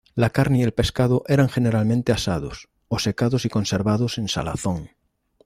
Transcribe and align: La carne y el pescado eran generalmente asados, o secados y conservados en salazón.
La 0.15 0.31
carne 0.31 0.57
y 0.57 0.63
el 0.63 0.73
pescado 0.73 1.21
eran 1.27 1.47
generalmente 1.47 2.11
asados, 2.11 2.69
o 2.87 2.97
secados 2.97 3.45
y 3.45 3.49
conservados 3.49 4.17
en 4.17 4.29
salazón. 4.29 4.89